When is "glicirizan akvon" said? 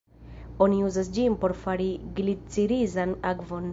2.21-3.69